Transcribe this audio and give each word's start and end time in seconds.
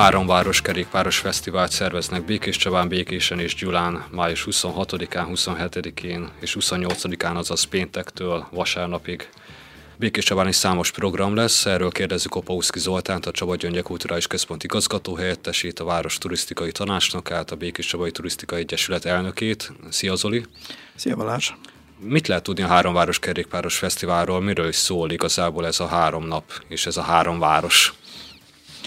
Három 0.00 0.26
város 0.26 0.62
kerékpáros 0.62 1.18
fesztivált 1.18 1.70
szerveznek 1.70 2.24
Békés 2.24 2.56
Csabán, 2.56 2.88
Békésen 2.88 3.40
és 3.40 3.54
Gyulán 3.54 4.04
május 4.10 4.46
26-án, 4.50 5.26
27-én 5.34 6.28
és 6.40 6.56
28-án, 6.60 7.34
azaz 7.34 7.64
péntektől 7.64 8.46
vasárnapig. 8.50 9.28
Békés 9.96 10.24
Csabán 10.24 10.48
is 10.48 10.56
számos 10.56 10.90
program 10.90 11.34
lesz, 11.34 11.66
erről 11.66 11.90
kérdezzük 11.90 12.34
Opauszki 12.34 12.78
Zoltánt, 12.78 13.26
a 13.26 13.30
Csaba 13.30 13.56
Gyöngye 13.56 13.80
Kulturális 13.80 14.26
Központ 14.26 14.64
igazgató 14.64 15.14
helyettesét, 15.14 15.80
a 15.80 15.84
Város 15.84 16.18
Turisztikai 16.18 16.72
Tanácsnokát, 16.72 17.50
a 17.50 17.56
Békés 17.56 17.86
Csabai 17.86 18.10
Turisztikai 18.10 18.60
Egyesület 18.60 19.04
elnökét. 19.04 19.72
Szia 19.90 20.14
Zoli! 20.14 20.44
Szia 20.94 21.16
Balázs! 21.16 21.50
Mit 21.98 22.28
lehet 22.28 22.42
tudni 22.42 22.62
a 22.62 22.66
Három 22.66 22.94
Város 22.94 23.18
Kerékpáros 23.18 23.78
Fesztiválról? 23.78 24.40
Miről 24.40 24.68
is 24.68 24.76
szól 24.76 25.10
igazából 25.10 25.66
ez 25.66 25.80
a 25.80 25.86
három 25.86 26.26
nap 26.26 26.52
és 26.68 26.86
ez 26.86 26.96
a 26.96 27.02
három 27.02 27.38
város? 27.38 27.94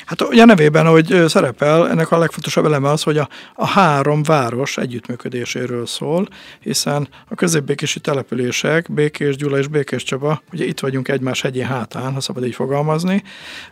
Hát 0.06 0.22
ugye 0.22 0.46
nevében, 0.46 0.86
hogy 0.86 1.24
szerepel, 1.28 1.90
ennek 1.90 2.12
a 2.12 2.18
legfontosabb 2.18 2.66
eleme 2.66 2.90
az, 2.90 3.04
hogy 3.04 3.18
a, 3.18 3.30
a 3.56 3.66
három 3.66 4.24
város 4.24 4.78
együttműködéséről 4.78 5.86
szól, 5.86 6.28
hiszen 6.60 7.08
a 7.30 7.36
középbékési 7.36 8.00
települések, 8.00 8.92
Békés, 8.92 9.36
Gyula 9.36 9.58
és 9.58 9.68
Békés 9.68 10.04
Csaba, 10.04 10.42
ugye 10.52 10.66
itt 10.66 10.80
vagyunk 10.80 11.08
egymás 11.08 11.42
hegyén 11.42 11.66
hátán, 11.66 12.14
ha 12.14 12.20
szabad 12.20 12.46
így 12.46 12.56
fogalmazni, 12.56 13.24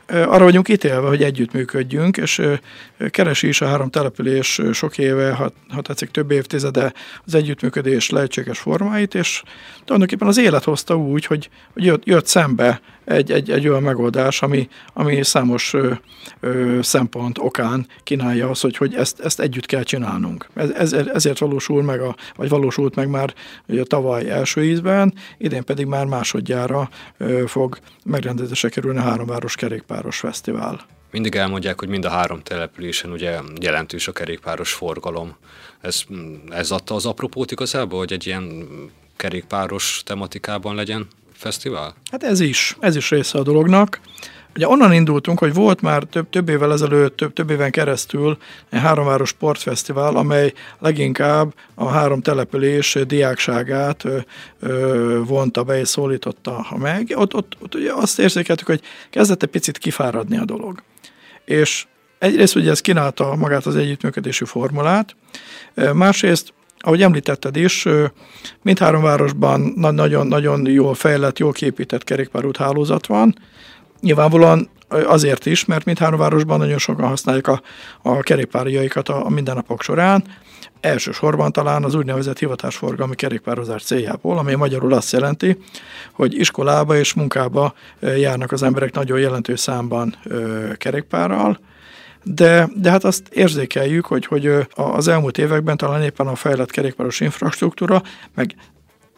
arra 0.07 0.43
vagyunk 0.43 0.69
ítélve, 0.69 1.07
hogy 1.07 1.23
együttműködjünk, 1.23 2.17
és 2.17 2.41
keresi 3.09 3.47
is 3.47 3.61
a 3.61 3.67
három 3.67 3.89
település 3.89 4.61
sok 4.73 4.97
éve, 4.97 5.31
ha, 5.31 5.51
ha 5.69 5.81
tetszik 5.81 6.11
több 6.11 6.31
évtizede 6.31 6.93
az 7.25 7.35
együttműködés 7.35 8.09
lehetséges 8.09 8.59
formáit, 8.59 9.15
és 9.15 9.43
tulajdonképpen 9.85 10.27
az 10.27 10.37
élet 10.37 10.63
hozta 10.63 10.95
úgy, 10.95 11.25
hogy, 11.25 11.49
hogy 11.73 11.85
jött, 11.85 12.05
jött 12.05 12.27
szembe 12.27 12.81
egy, 13.05 13.31
egy, 13.31 13.51
egy 13.51 13.67
olyan 13.67 13.83
megoldás, 13.83 14.41
ami, 14.41 14.69
ami 14.93 15.23
számos 15.23 15.75
ö, 16.39 16.79
szempont 16.81 17.37
okán 17.37 17.87
kínálja 18.03 18.49
azt, 18.49 18.61
hogy, 18.61 18.77
hogy 18.77 18.95
ezt, 18.95 19.19
ezt 19.19 19.39
együtt 19.39 19.65
kell 19.65 19.83
csinálnunk. 19.83 20.47
Ez, 20.53 20.69
ez, 20.69 20.93
ezért 20.93 21.39
valósul 21.39 21.83
meg, 21.83 22.01
a, 22.01 22.15
vagy 22.35 22.49
valósult 22.49 22.95
meg 22.95 23.09
már 23.09 23.33
ugye, 23.67 23.83
tavaly 23.83 24.29
első 24.29 24.65
ízben, 24.65 25.13
idén 25.37 25.63
pedig 25.63 25.85
már 25.85 26.05
másodjára 26.05 26.89
ö, 27.17 27.43
fog 27.47 27.77
megrendezésre 28.05 28.69
kerülni 28.69 28.99
a 28.99 29.01
Háromváros 29.01 29.55
Kerékpáros 29.55 30.17
Fesztivál. 30.19 30.85
Mindig 31.11 31.35
elmondják, 31.35 31.79
hogy 31.79 31.89
mind 31.89 32.05
a 32.05 32.09
három 32.09 32.41
településen 32.41 33.11
ugye 33.11 33.39
jelentős 33.61 34.07
a 34.07 34.11
kerékpáros 34.11 34.73
forgalom. 34.73 35.35
Ez, 35.81 36.03
ez 36.49 36.71
adta 36.71 36.95
az 36.95 37.05
apropót 37.05 37.51
igazából, 37.51 37.99
hogy 37.99 38.13
egy 38.13 38.25
ilyen 38.25 38.67
kerékpáros 39.15 40.01
tematikában 40.05 40.75
legyen 40.75 41.07
fesztivál? 41.33 41.95
Hát 42.11 42.23
ez 42.23 42.39
is, 42.39 42.77
ez 42.79 42.95
is 42.95 43.09
része 43.09 43.37
a 43.37 43.43
dolognak. 43.43 43.99
Ugye 44.55 44.67
onnan 44.67 44.93
indultunk, 44.93 45.39
hogy 45.39 45.53
volt 45.53 45.81
már 45.81 46.03
több, 46.03 46.29
több 46.29 46.49
évvel 46.49 46.71
ezelőtt, 46.71 47.15
több, 47.15 47.33
több 47.33 47.49
éven 47.49 47.71
keresztül 47.71 48.37
egy 48.69 48.79
háromváros 48.79 49.29
sportfesztivál, 49.29 50.15
amely 50.15 50.53
leginkább 50.79 51.53
a 51.73 51.87
három 51.87 52.21
település 52.21 52.97
diákságát 53.07 54.03
ö, 54.59 55.19
vonta 55.23 55.63
be 55.63 55.79
és 55.79 55.87
szólította 55.87 56.65
meg. 56.77 57.13
Ott, 57.15 57.35
ott, 57.35 57.57
ott 57.59 57.75
ugye 57.75 57.93
azt 57.93 58.19
érzékeltük, 58.19 58.67
hogy 58.67 58.81
kezdett 59.09 59.43
egy 59.43 59.49
picit 59.49 59.77
kifáradni 59.77 60.37
a 60.37 60.45
dolog. 60.45 60.83
És 61.45 61.85
egyrészt 62.19 62.55
ugye 62.55 62.69
ez 62.69 62.81
kínálta 62.81 63.35
magát 63.35 63.65
az 63.65 63.75
együttműködési 63.75 64.45
formulát, 64.45 65.15
másrészt 65.93 66.53
ahogy 66.83 67.01
említetted 67.01 67.55
is, 67.55 67.87
mindhárom 68.61 69.01
városban 69.01 69.73
nagyon-nagyon 69.75 70.67
jól 70.67 70.93
fejlett, 70.93 71.39
jól 71.39 71.51
képített 71.51 72.03
kerékpárút 72.03 72.57
hálózat 72.57 73.05
van. 73.07 73.35
Nyilvánvalóan 74.01 74.69
azért 74.89 75.45
is, 75.45 75.65
mert 75.65 75.85
mindhárom 75.85 76.19
városban 76.19 76.59
nagyon 76.59 76.77
sokan 76.77 77.07
használják 77.07 77.47
a, 77.47 77.61
a 78.01 78.19
kerékpárjaikat 78.19 79.09
a, 79.09 79.25
a 79.25 79.29
mindennapok 79.29 79.81
során. 79.81 80.23
Elsősorban 80.79 81.51
talán 81.51 81.83
az 81.83 81.95
úgynevezett 81.95 82.39
hivatásforgalmi 82.39 83.15
kerékpározás 83.15 83.83
céljából, 83.83 84.37
ami 84.37 84.55
magyarul 84.55 84.93
azt 84.93 85.11
jelenti, 85.11 85.57
hogy 86.11 86.39
iskolába 86.39 86.97
és 86.97 87.13
munkába 87.13 87.73
járnak 87.99 88.51
az 88.51 88.63
emberek 88.63 88.93
nagyon 88.93 89.19
jelentős 89.19 89.59
számban 89.59 90.15
kerékpárral, 90.77 91.59
de, 92.23 92.69
de 92.75 92.89
hát 92.89 93.03
azt 93.03 93.27
érzékeljük, 93.33 94.05
hogy, 94.05 94.25
hogy 94.25 94.51
az 94.73 95.07
elmúlt 95.07 95.37
években 95.37 95.77
talán 95.77 96.03
éppen 96.03 96.27
a 96.27 96.35
fejlett 96.35 96.71
kerékpáros 96.71 97.19
infrastruktúra, 97.19 98.01
meg 98.35 98.55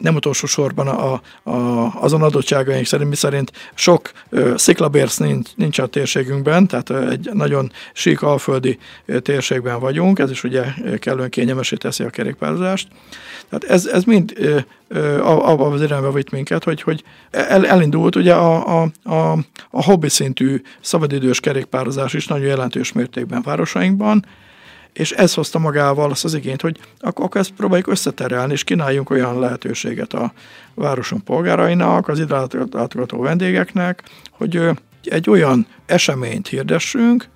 nem 0.04 0.14
utolsó 0.14 0.46
sorban 0.46 0.88
a, 0.88 1.20
a, 1.50 1.54
azon 2.00 2.22
adottságaink 2.22 2.86
szerint, 2.86 3.08
mi 3.08 3.16
szerint 3.16 3.52
sok 3.74 4.10
ö, 4.30 4.52
sziklabérsz 4.56 5.16
nincs, 5.16 5.50
nincs 5.56 5.78
a 5.78 5.86
térségünkben, 5.86 6.66
tehát 6.66 6.90
egy 7.10 7.30
nagyon 7.32 7.72
sík 7.92 8.22
alföldi 8.22 8.78
térségben 9.22 9.80
vagyunk, 9.80 10.18
ez 10.18 10.30
is 10.30 10.44
ugye 10.44 10.64
kellően 10.98 11.30
kényelmesé 11.30 11.76
teszi 11.76 12.04
a 12.04 12.10
kerékpározást. 12.10 12.88
Tehát 13.48 13.64
ez, 13.64 13.86
ez 13.86 14.04
mind 14.04 14.32
ö, 14.36 14.58
abba 15.22 15.66
az 15.66 15.82
irányba 15.82 16.12
vitt 16.12 16.30
minket, 16.30 16.64
hogy, 16.64 16.82
hogy 16.82 17.02
el, 17.30 17.66
elindult 17.66 18.16
ugye 18.16 18.34
a, 18.34 18.82
a, 18.82 18.90
a, 19.02 19.38
a 19.70 19.82
hobbi 19.82 20.08
szintű 20.08 20.62
szabadidős 20.80 21.40
kerékpározás 21.40 22.12
is 22.12 22.26
nagyon 22.26 22.46
jelentős 22.46 22.92
mértékben 22.92 23.42
városainkban, 23.42 24.24
és 24.94 25.12
ez 25.12 25.34
hozta 25.34 25.58
magával 25.58 26.10
azt 26.10 26.24
az 26.24 26.34
igényt, 26.34 26.60
hogy 26.60 26.78
akkor, 26.98 27.24
akkor 27.24 27.40
ezt 27.40 27.50
próbáljuk 27.50 27.88
összeterelni, 27.88 28.52
és 28.52 28.64
kínáljunk 28.64 29.10
olyan 29.10 29.38
lehetőséget 29.38 30.12
a 30.12 30.32
városunk 30.74 31.24
polgárainak, 31.24 32.08
az 32.08 32.18
ide 32.18 32.36
látogató 32.70 33.20
vendégeknek, 33.20 34.02
hogy 34.30 34.70
egy 35.04 35.30
olyan 35.30 35.66
eseményt 35.86 36.48
hirdessünk, 36.48 37.28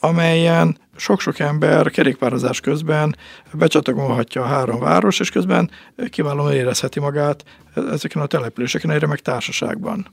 amelyen 0.00 0.78
sok-sok 0.96 1.38
ember 1.38 1.90
kerékpározás 1.90 2.60
közben 2.60 3.16
becsatagolhatja 3.52 4.42
a 4.42 4.46
három 4.46 4.80
város, 4.80 5.20
és 5.20 5.30
közben 5.30 5.70
kiválóan 6.10 6.52
érezheti 6.52 7.00
magát 7.00 7.44
ezeken 7.74 8.22
a 8.22 8.26
településeken, 8.26 8.90
egyre 8.90 9.06
meg 9.06 9.20
társaságban. 9.20 10.06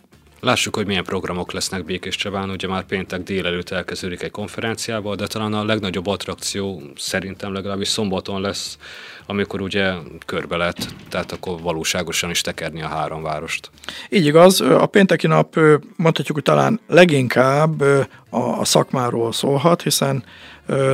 Lássuk, 0.43 0.75
hogy 0.75 0.85
milyen 0.85 1.03
programok 1.03 1.51
lesznek 1.51 1.85
Békés 1.85 2.15
Csabán. 2.15 2.49
Ugye 2.49 2.67
már 2.67 2.83
péntek 2.83 3.23
délelőtt 3.23 3.69
elkezdődik 3.69 4.21
egy 4.21 4.31
konferenciába, 4.31 5.15
de 5.15 5.27
talán 5.27 5.53
a 5.53 5.65
legnagyobb 5.65 6.07
attrakció 6.07 6.81
szerintem 6.95 7.53
legalábbis 7.53 7.87
szombaton 7.87 8.41
lesz, 8.41 8.77
amikor 9.25 9.61
ugye 9.61 9.93
körbe 10.25 10.57
lett, 10.57 10.87
tehát 11.09 11.31
akkor 11.31 11.61
valóságosan 11.61 12.29
is 12.29 12.41
tekerni 12.41 12.81
a 12.81 12.87
három 12.87 13.21
várost. 13.21 13.69
Így 14.09 14.25
igaz, 14.25 14.61
a 14.61 14.85
pénteki 14.85 15.27
nap 15.27 15.55
mondhatjuk, 15.95 16.35
hogy 16.35 16.43
talán 16.43 16.79
leginkább 16.87 17.81
a 18.29 18.65
szakmáról 18.65 19.31
szólhat, 19.31 19.81
hiszen 19.81 20.23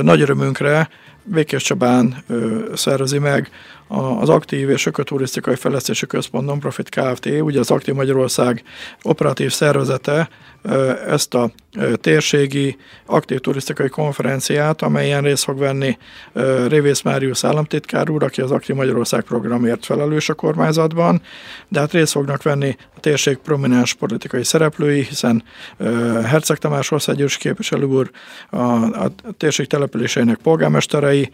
nagy 0.02 0.20
örömünkre 0.20 0.88
Békés 1.22 1.62
Csabán 1.62 2.24
szervezi 2.74 3.18
meg 3.18 3.50
az 3.90 4.28
Aktív 4.28 4.70
és 4.70 4.86
Ökoturisztikai 4.86 5.56
Fejlesztési 5.56 6.06
Központ 6.06 6.46
Nonprofit 6.46 6.88
Kft. 6.88 7.26
ugye 7.26 7.58
az 7.58 7.70
Aktív 7.70 7.94
Magyarország 7.94 8.62
operatív 9.02 9.50
szervezete 9.52 10.28
ezt 11.06 11.34
a 11.34 11.50
térségi 11.94 12.76
aktív 13.06 13.38
turisztikai 13.38 13.88
konferenciát, 13.88 14.82
amelyen 14.82 15.22
részt 15.22 15.44
fog 15.44 15.58
venni 15.58 15.98
Révész 16.68 17.02
Máriusz 17.02 17.44
államtitkár 17.44 18.10
úr, 18.10 18.22
aki 18.22 18.40
az 18.40 18.50
Aktív 18.50 18.76
Magyarország 18.76 19.22
programért 19.22 19.84
felelős 19.84 20.28
a 20.28 20.34
kormányzatban, 20.34 21.22
de 21.68 21.80
hát 21.80 21.92
részt 21.92 22.12
fognak 22.12 22.42
venni 22.42 22.76
a 22.96 23.00
térség 23.00 23.36
prominens 23.36 23.94
politikai 23.94 24.44
szereplői, 24.44 25.04
hiszen 25.04 25.42
Herceg 26.24 26.58
Tamás 26.58 26.90
országgyűlési 26.90 27.38
képviselő 27.38 27.84
úr, 27.84 28.10
a, 28.50 28.62
a 29.04 29.12
térség 29.36 29.66
településeinek 29.66 30.36
polgármesterei 30.36 31.30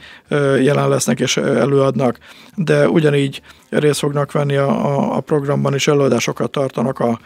jelen 0.61 0.88
lesznek 0.88 1.21
és 1.21 1.37
előadnak, 1.37 2.19
de 2.55 2.89
ugyanígy 2.89 3.43
részt 3.69 3.99
fognak 3.99 4.32
venni 4.32 4.56
a, 4.56 4.69
a, 4.69 5.17
a 5.17 5.20
programban, 5.20 5.75
és 5.75 5.88
előadásokat 5.88 6.50
tartanak 6.50 6.99
a, 6.99 7.19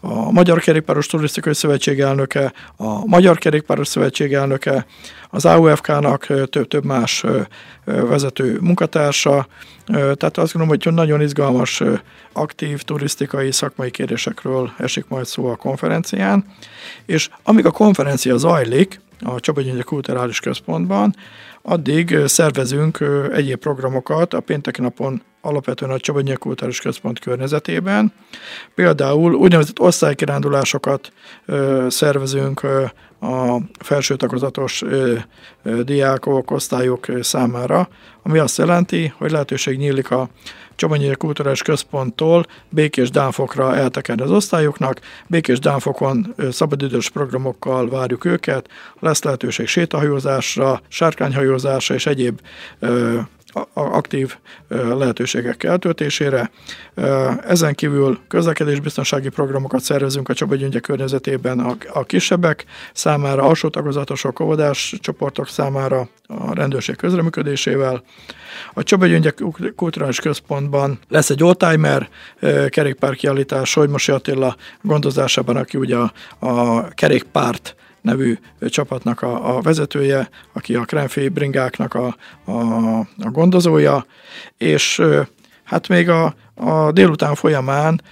a 0.00 0.30
Magyar 0.30 0.60
Kerékpáros 0.60 1.06
Turisztikai 1.06 1.54
Szövetség 1.54 2.00
elnöke, 2.00 2.52
a 2.76 3.06
Magyar 3.06 3.38
Kerékpáros 3.38 3.88
Szövetség 3.88 4.32
elnöke, 4.32 4.86
az 5.30 5.44
AUFK-nak 5.44 6.26
több-több 6.50 6.84
más 6.84 7.24
vezető 7.84 8.58
munkatársa, 8.60 9.46
tehát 9.86 10.38
azt 10.38 10.52
gondolom, 10.52 10.68
hogy 10.68 10.94
nagyon 10.94 11.20
izgalmas, 11.20 11.82
aktív 12.32 12.82
turisztikai 12.82 13.52
szakmai 13.52 13.90
kérdésekről 13.90 14.70
esik 14.78 15.08
majd 15.08 15.26
szó 15.26 15.46
a 15.46 15.56
konferencián, 15.56 16.44
és 17.06 17.28
amíg 17.42 17.66
a 17.66 17.70
konferencia 17.70 18.36
zajlik, 18.36 19.00
a 19.24 19.40
Csaba 19.40 19.62
Kulturális 19.84 20.40
Központban, 20.40 21.14
addig 21.62 22.18
szervezünk 22.26 23.04
egyéb 23.32 23.58
programokat 23.58 24.34
a 24.34 24.40
pénteki 24.40 24.80
napon 24.80 25.22
alapvetően 25.40 25.90
a 25.90 25.98
Csaba 25.98 26.36
Kulturális 26.38 26.80
Központ 26.80 27.18
környezetében. 27.18 28.12
Például 28.74 29.34
úgynevezett 29.34 29.80
osztálykirándulásokat 29.80 31.12
szervezünk 31.88 32.66
a 33.20 33.60
felső 33.78 34.16
diákok, 35.82 36.50
osztályok 36.50 37.06
számára, 37.20 37.88
ami 38.22 38.38
azt 38.38 38.58
jelenti, 38.58 39.12
hogy 39.16 39.30
lehetőség 39.30 39.78
nyílik 39.78 40.10
a 40.10 40.28
Csabanyi 40.76 41.14
Kulturális 41.14 41.62
Központtól 41.62 42.46
Békés 42.68 43.10
Dánfokra 43.10 43.76
eltekerni 43.76 44.22
az 44.22 44.30
osztályoknak. 44.30 45.00
Békés 45.26 45.58
Dánfokon 45.58 46.34
szabadidős 46.50 47.10
programokkal 47.10 47.88
várjuk 47.88 48.24
őket, 48.24 48.68
lesz 49.00 49.22
lehetőség 49.22 49.66
sétahajózásra, 49.66 50.82
sárkányhajózásra 50.88 51.94
és 51.94 52.06
egyéb 52.06 52.40
aktív 53.72 54.36
lehetőségek 54.68 55.64
eltöltésére. 55.64 56.50
Ezen 57.46 57.74
kívül 57.74 58.18
közlekedésbiztonsági 58.28 59.28
programokat 59.28 59.80
szervezünk 59.80 60.28
a 60.28 60.34
Csaba 60.34 60.56
környezetében 60.80 61.58
a, 61.92 62.04
kisebbek 62.04 62.64
számára, 63.08 63.42
alsó 63.42 63.68
tagozatosok, 63.68 64.40
óvodás 64.40 64.94
csoportok 65.00 65.48
számára 65.48 66.08
a 66.26 66.54
rendőrség 66.54 66.96
közreműködésével. 66.96 68.02
A 68.74 68.82
Csaba 68.82 69.06
Gyöngye 69.06 69.32
Kulturális 69.76 70.20
Központban 70.20 70.98
lesz 71.08 71.30
egy 71.30 71.42
oldtimer 71.42 72.08
kerékpárkiállítás, 72.68 73.74
hogy 73.74 73.88
Mosi 73.88 74.12
Attila 74.12 74.56
gondozásában, 74.82 75.56
aki 75.56 75.78
ugye 75.78 75.96
a, 75.96 76.12
a 76.38 76.88
kerékpárt 76.88 77.76
nevű 78.00 78.38
csapatnak 78.60 79.22
a, 79.22 79.56
a 79.56 79.60
vezetője, 79.60 80.28
aki 80.52 80.74
a 80.74 80.84
Krenfé 80.84 81.28
bringáknak 81.28 81.94
a, 81.94 82.16
a, 82.44 82.98
a 82.98 83.30
gondozója, 83.32 84.06
és 84.56 85.02
hát 85.64 85.88
még 85.88 86.08
a, 86.08 86.34
a 86.58 86.92
délután 86.92 87.34
folyamán 87.34 88.02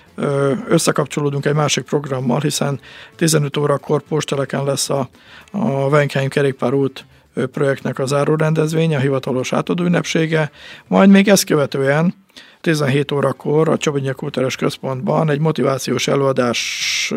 összekapcsolódunk 0.69 1.47
egy 1.47 1.55
másik 1.55 1.85
programmal, 1.85 2.41
hiszen 2.41 2.81
15 3.17 3.57
órakor 3.57 4.03
posteleken 4.03 4.65
lesz 4.65 4.91
a, 4.91 5.09
a 5.51 5.89
Venkheim 5.89 6.29
kerékpárút 6.29 7.05
projektnek 7.53 7.99
a 7.99 8.07
záró 8.07 8.35
rendezvénye, 8.35 8.97
a 8.97 9.01
hivatalos 9.01 9.53
átadó 9.53 9.85
ünnepsége, 9.85 10.51
majd 10.87 11.11
még 11.11 11.29
ezt 11.29 11.45
követően 11.45 12.15
17 12.61 13.13
órakor 13.13 13.69
a 13.69 13.77
Csobonyi 13.77 14.13
Kultúrás 14.13 14.57
Központban 14.57 15.31
egy 15.31 15.39
motivációs 15.41 16.09
előadás 16.09 17.13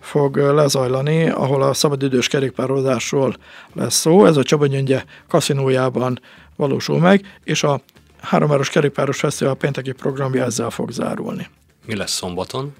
fog 0.00 0.36
lezajlani, 0.36 1.28
ahol 1.28 1.62
a 1.62 1.74
szabadidős 1.74 2.28
kerékpározásról 2.28 3.36
lesz 3.72 3.94
szó. 3.94 4.24
Ez 4.26 4.36
a 4.36 4.42
Csobonyöngye 4.42 5.04
kaszinójában 5.28 6.20
valósul 6.56 6.98
meg, 6.98 7.38
és 7.44 7.62
a 7.62 7.80
Háromváros 8.20 8.70
Kerékpáros 8.70 9.18
Fesztivál 9.18 9.54
pénteki 9.54 9.92
programja 9.92 10.44
ezzel 10.44 10.70
fog 10.70 10.90
zárulni. 10.90 11.48
Mi 11.86 11.96
lesz 11.96 12.12
szombaton? 12.12 12.74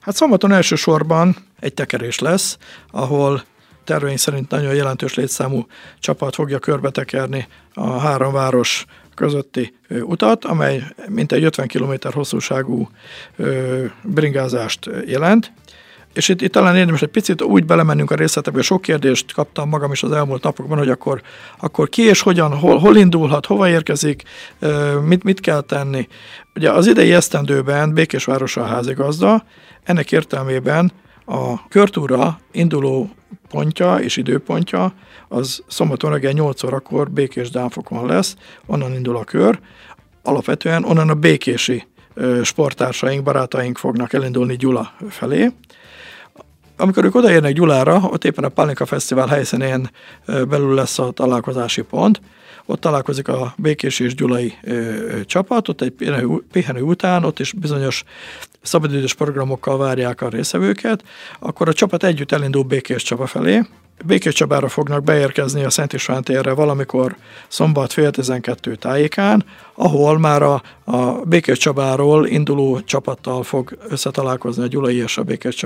Hát 0.00 0.14
szombaton 0.14 0.52
elsősorban 0.52 1.36
egy 1.60 1.74
tekerés 1.74 2.18
lesz, 2.18 2.58
ahol 2.90 3.42
terveink 3.84 4.18
szerint 4.18 4.50
nagyon 4.50 4.74
jelentős 4.74 5.14
létszámú 5.14 5.66
csapat 5.98 6.34
fogja 6.34 6.58
körbetekerni 6.58 7.48
a 7.74 7.98
három 7.98 8.32
város 8.32 8.84
közötti 9.14 9.74
utat, 9.88 10.44
amely 10.44 10.82
mintegy 11.08 11.44
50 11.44 11.66
km 11.66 11.92
hosszúságú 12.10 12.88
bringázást 14.02 14.90
jelent. 15.06 15.52
És 16.16 16.28
itt, 16.28 16.40
itt 16.40 16.52
talán 16.52 16.76
érdemes 16.76 17.02
egy 17.02 17.08
picit 17.08 17.42
úgy 17.42 17.64
belemennünk 17.64 18.10
a 18.10 18.14
részletekbe, 18.14 18.62
sok 18.62 18.82
kérdést 18.82 19.32
kaptam 19.32 19.68
magam 19.68 19.92
is 19.92 20.02
az 20.02 20.12
elmúlt 20.12 20.42
napokban, 20.42 20.78
hogy 20.78 20.88
akkor, 20.88 21.22
akkor 21.58 21.88
ki 21.88 22.02
és 22.02 22.20
hogyan, 22.20 22.58
hol, 22.58 22.78
hol 22.78 22.96
indulhat, 22.96 23.46
hova 23.46 23.68
érkezik, 23.68 24.22
mit, 25.04 25.22
mit 25.22 25.40
kell 25.40 25.60
tenni. 25.60 26.08
Ugye 26.54 26.70
az 26.70 26.86
idei 26.86 27.12
esztendőben 27.12 27.94
Békésváros 27.94 28.56
a 28.56 28.64
házigazda, 28.64 29.44
ennek 29.84 30.12
értelmében 30.12 30.92
a 31.24 31.68
körtúra 31.68 32.40
induló 32.52 33.10
pontja 33.48 33.96
és 33.96 34.16
időpontja 34.16 34.92
az 35.28 35.62
szombaton 35.66 36.10
reggel 36.10 36.32
8 36.32 36.62
órakor 36.62 37.10
Békés 37.10 37.50
Dámfokon 37.50 38.06
lesz, 38.06 38.36
onnan 38.66 38.94
indul 38.94 39.16
a 39.16 39.24
kör. 39.24 39.58
Alapvetően 40.22 40.84
onnan 40.84 41.08
a 41.08 41.14
békési 41.14 41.86
sporttársaink, 42.42 43.22
barátaink 43.22 43.78
fognak 43.78 44.12
elindulni 44.12 44.56
Gyula 44.56 44.92
felé. 45.08 45.52
Amikor 46.76 47.04
ők 47.04 47.14
odaérnek 47.14 47.52
Gyulára, 47.52 48.00
ott 48.10 48.24
éppen 48.24 48.44
a 48.44 48.48
Pálinka 48.48 48.86
Fesztivál 48.86 49.26
helyszínén 49.26 49.90
belül 50.26 50.74
lesz 50.74 50.98
a 50.98 51.10
találkozási 51.10 51.82
pont, 51.82 52.20
ott 52.66 52.80
találkozik 52.80 53.28
a 53.28 53.54
Békés 53.56 54.00
és 54.00 54.14
Gyulai 54.14 54.54
ö, 54.62 55.20
csapat, 55.24 55.68
ott 55.68 55.80
egy 55.80 55.90
pihenő, 55.90 56.42
pihenő 56.52 56.80
után, 56.80 57.24
ott 57.24 57.38
is 57.38 57.52
bizonyos 57.52 58.04
szabadidős 58.62 59.14
programokkal 59.14 59.78
várják 59.78 60.20
a 60.20 60.28
részevőket, 60.28 61.04
akkor 61.38 61.68
a 61.68 61.72
csapat 61.72 62.04
együtt 62.04 62.32
elindul 62.32 62.62
Békés 62.62 63.02
Csaba 63.02 63.26
felé, 63.26 63.62
Békés 64.04 64.34
Csabára 64.34 64.68
fognak 64.68 65.04
beérkezni 65.04 65.64
a 65.64 65.70
Szent 65.70 65.92
István 65.92 66.22
térre 66.22 66.52
valamikor 66.52 67.16
szombat 67.48 67.92
fél 67.92 68.10
tizenkettő 68.10 68.74
tájékán, 68.74 69.44
ahol 69.74 70.18
már 70.18 70.42
a, 70.42 70.62
a 70.84 71.12
Békés 71.24 71.68
induló 72.24 72.80
csapattal 72.80 73.42
fog 73.42 73.78
összetalálkozni 73.88 74.62
a 74.62 74.66
Gyulai 74.66 74.96
és 74.96 75.18
a 75.18 75.22
Békés 75.22 75.64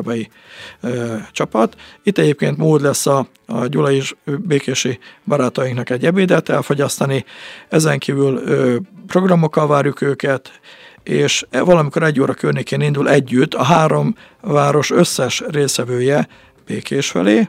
ö, 0.81 1.17
csapat. 1.33 1.77
Itt 2.03 2.19
egyébként 2.19 2.57
mód 2.57 2.81
lesz 2.81 3.07
a, 3.07 3.27
a 3.47 3.67
Gyulai 3.67 3.97
és 3.97 4.15
Békési 4.25 4.99
barátainknak 5.25 5.91
egy 5.91 6.07
ebédet 6.07 6.49
elfogyasztani, 6.49 7.25
ezen 7.69 7.99
kívül 7.99 8.37
ö, 8.37 8.77
programokkal 9.07 9.67
várjuk 9.67 10.01
őket, 10.01 10.61
és 11.03 11.47
valamikor 11.51 12.03
egy 12.03 12.21
óra 12.21 12.35
környékén 12.35 12.81
indul 12.81 13.09
együtt 13.09 13.55
a 13.55 13.63
három 13.63 14.17
város 14.41 14.91
összes 14.91 15.43
részevője 15.49 16.29
Békés 16.67 17.11
felé, 17.11 17.49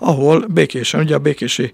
ahol 0.00 0.46
békésen, 0.46 1.00
ugye 1.00 1.14
a 1.14 1.18
békési 1.18 1.72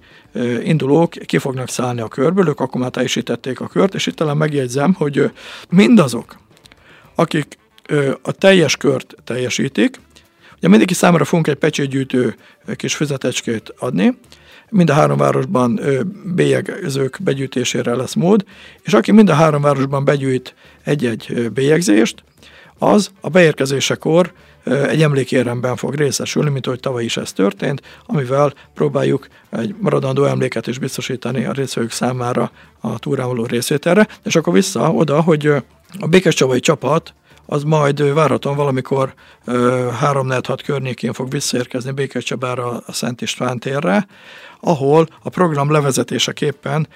indulók 0.62 1.10
ki 1.10 1.38
fognak 1.38 1.68
szállni 1.68 2.00
a 2.00 2.08
körből, 2.08 2.48
ők 2.48 2.60
akkor 2.60 2.80
már 2.80 2.90
teljesítették 2.90 3.60
a 3.60 3.66
kört, 3.66 3.94
és 3.94 4.06
itt 4.06 4.16
talán 4.16 4.36
megjegyzem, 4.36 4.94
hogy 4.94 5.30
mindazok, 5.68 6.36
akik 7.14 7.58
a 8.22 8.32
teljes 8.32 8.76
kört 8.76 9.14
teljesítik, 9.24 10.00
ugye 10.56 10.68
mindenki 10.68 10.94
számára 10.94 11.24
fogunk 11.24 11.46
egy 11.46 11.54
pecsétgyűjtő 11.54 12.36
kis 12.76 12.94
füzetecskét 12.94 13.74
adni, 13.78 14.18
mind 14.70 14.90
a 14.90 14.92
három 14.92 15.16
városban 15.16 15.80
bélyegzők 16.34 17.18
begyűjtésére 17.22 17.94
lesz 17.94 18.14
mód, 18.14 18.44
és 18.82 18.92
aki 18.92 19.12
mind 19.12 19.28
a 19.28 19.34
három 19.34 19.62
városban 19.62 20.04
begyűjt 20.04 20.54
egy-egy 20.84 21.50
bélyegzést, 21.52 22.24
az 22.78 23.10
a 23.20 23.28
beérkezésekor 23.28 24.32
egy 24.64 25.02
emlékéremben 25.02 25.76
fog 25.76 25.94
részesülni, 25.94 26.50
mint 26.50 26.66
ahogy 26.66 26.80
tavaly 26.80 27.04
is 27.04 27.16
ez 27.16 27.32
történt, 27.32 27.82
amivel 28.06 28.52
próbáljuk 28.74 29.28
egy 29.50 29.74
maradandó 29.80 30.24
emléket 30.24 30.66
is 30.66 30.78
biztosítani 30.78 31.44
a 31.44 31.52
részvevők 31.52 31.90
számára 31.90 32.50
a 32.80 32.98
túrán 32.98 33.26
való 33.26 33.44
részvételre. 33.44 34.08
És 34.24 34.36
akkor 34.36 34.52
vissza 34.52 34.92
oda, 34.92 35.20
hogy 35.20 35.46
a 35.98 36.06
Békes 36.08 36.34
Csavai 36.34 36.60
csapat 36.60 37.14
az 37.46 37.62
majd 37.62 38.14
várhatóan 38.14 38.56
valamikor 38.56 39.14
3-6 39.46 40.58
környékén 40.64 41.12
fog 41.12 41.30
visszaérkezni 41.30 41.90
Békés 41.90 42.24
Csabára 42.24 42.82
a 42.86 42.92
Szent 42.92 43.20
István 43.20 43.58
térre, 43.58 44.06
ahol 44.66 45.08
a 45.22 45.28
program 45.28 45.70
levezetéseképpen 45.70 46.88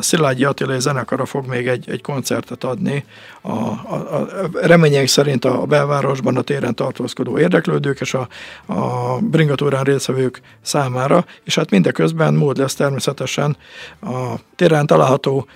Szilágyi 0.00 0.44
Attila 0.44 0.78
zenekara 0.78 1.24
fog 1.24 1.46
még 1.46 1.66
egy, 1.66 1.90
egy 1.90 2.02
koncertet 2.02 2.64
adni 2.64 3.04
a, 3.40 3.50
a, 3.50 4.16
a 4.16 4.28
reményeink 4.52 5.08
szerint 5.08 5.44
a 5.44 5.66
belvárosban 5.66 6.36
a 6.36 6.42
téren 6.42 6.74
tartózkodó 6.74 7.38
érdeklődők 7.38 8.00
és 8.00 8.14
a, 8.14 8.28
a 8.66 9.18
bringatúrán 9.20 9.84
részvevők 9.84 10.40
számára, 10.62 11.24
és 11.44 11.54
hát 11.54 11.70
mindeközben 11.70 12.34
mód 12.34 12.56
lesz 12.56 12.74
természetesen 12.74 13.56
a 14.00 14.34
téren 14.56 14.86
található 14.86 15.46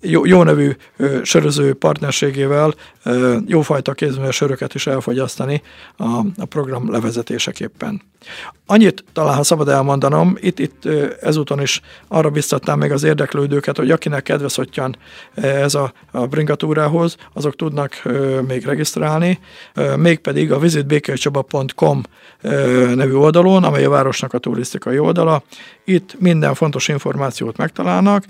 jó, 0.00 0.24
jó 0.26 0.42
nevű 0.42 0.76
söröző 1.22 1.74
partnerségével 1.74 2.74
jófajta 3.46 3.92
kézműves 3.92 4.36
söröket 4.36 4.74
is 4.74 4.86
elfogyasztani 4.86 5.62
a, 5.96 6.04
a 6.36 6.44
program 6.48 6.90
levezetéseképpen. 6.90 8.02
Annyit 8.66 9.04
talán, 9.12 9.36
ha 9.36 9.42
szabad 9.42 9.68
elmondanom, 9.68 10.36
itt, 10.40 10.58
itt 10.58 10.75
ezúton 11.20 11.60
is 11.60 11.80
arra 12.08 12.30
biztattam 12.30 12.78
meg 12.78 12.92
az 12.92 13.02
érdeklődőket, 13.02 13.76
hogy 13.76 13.90
akinek 13.90 14.22
kedves 14.22 14.54
hottyan 14.54 14.96
ez 15.34 15.74
a, 15.74 15.92
a 16.10 16.26
bringatúrához, 16.26 17.16
azok 17.32 17.56
tudnak 17.56 18.02
még 18.46 18.64
regisztrálni, 18.64 19.38
mégpedig 19.96 20.52
a 20.52 20.58
visitbékelycsaba.com 20.58 22.02
nevű 22.94 23.12
oldalon, 23.12 23.64
amely 23.64 23.84
a 23.84 23.90
városnak 23.90 24.32
a 24.32 24.38
turisztikai 24.38 24.98
oldala. 24.98 25.42
Itt 25.84 26.20
minden 26.20 26.54
fontos 26.54 26.88
információt 26.88 27.56
megtalálnak, 27.56 28.24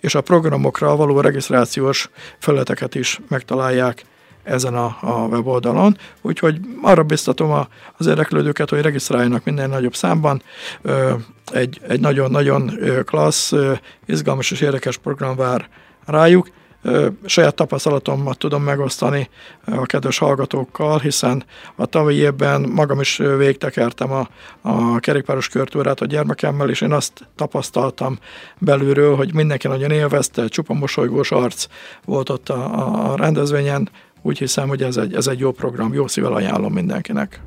és 0.00 0.14
a 0.14 0.20
programokra 0.20 0.96
való 0.96 1.20
regisztrációs 1.20 2.10
felületeket 2.38 2.94
is 2.94 3.20
megtalálják 3.28 4.04
ezen 4.48 4.74
a, 4.74 4.96
a 5.00 5.12
weboldalon, 5.12 5.96
úgyhogy 6.20 6.60
arra 6.82 7.02
biztatom 7.02 7.50
a, 7.50 7.68
az 7.96 8.06
érdeklődőket, 8.06 8.70
hogy 8.70 8.80
regisztráljanak 8.80 9.44
minden 9.44 9.70
nagyobb 9.70 9.94
számban. 9.94 10.42
Egy, 11.52 11.80
egy 11.88 12.00
nagyon-nagyon 12.00 12.72
klassz, 13.04 13.52
izgalmas 14.06 14.50
és 14.50 14.60
érdekes 14.60 14.96
program 14.96 15.36
vár 15.36 15.68
rájuk. 16.06 16.50
saját 17.24 17.54
tapasztalatomat 17.54 18.38
tudom 18.38 18.62
megosztani 18.62 19.28
a 19.64 19.86
kedves 19.86 20.18
hallgatókkal, 20.18 20.98
hiszen 20.98 21.44
a 21.76 21.86
tavalyi 21.86 22.16
évben 22.16 22.60
magam 22.60 23.00
is 23.00 23.16
végtekertem 23.16 24.12
a, 24.12 24.28
a 24.60 24.98
kerékpáros 24.98 25.48
körtúrát 25.48 26.00
a 26.00 26.06
gyermekemmel, 26.06 26.70
és 26.70 26.80
én 26.80 26.92
azt 26.92 27.28
tapasztaltam 27.36 28.18
belülről, 28.58 29.16
hogy 29.16 29.34
mindenki 29.34 29.68
nagyon 29.68 29.90
élvezte, 29.90 30.48
csupa 30.48 30.74
mosolygós 30.74 31.30
arc 31.30 31.66
volt 32.04 32.28
ott 32.30 32.48
a, 32.48 33.10
a 33.10 33.16
rendezvényen, 33.16 33.88
úgy 34.22 34.38
hiszem, 34.38 34.68
hogy 34.68 34.82
ez 34.82 34.96
egy, 34.96 35.14
ez 35.14 35.26
egy 35.26 35.38
jó 35.38 35.52
program, 35.52 35.94
jó 35.94 36.06
szívvel 36.06 36.32
ajánlom 36.32 36.72
mindenkinek. 36.72 37.40